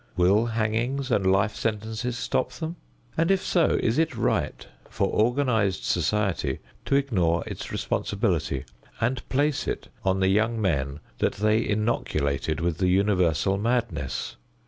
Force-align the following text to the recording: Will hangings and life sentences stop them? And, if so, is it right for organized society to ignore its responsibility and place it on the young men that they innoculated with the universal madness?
Will 0.17 0.47
hangings 0.47 1.11
and 1.11 1.31
life 1.31 1.55
sentences 1.55 2.17
stop 2.17 2.53
them? 2.53 2.75
And, 3.15 3.29
if 3.29 3.45
so, 3.45 3.77
is 3.83 3.99
it 3.99 4.17
right 4.17 4.65
for 4.89 5.07
organized 5.07 5.83
society 5.83 6.57
to 6.85 6.95
ignore 6.95 7.43
its 7.45 7.71
responsibility 7.71 8.65
and 8.99 9.21
place 9.29 9.67
it 9.67 9.89
on 10.03 10.19
the 10.19 10.29
young 10.29 10.59
men 10.59 11.01
that 11.19 11.33
they 11.35 11.63
innoculated 11.63 12.61
with 12.61 12.79
the 12.79 12.87
universal 12.89 13.59
madness? 13.59 14.37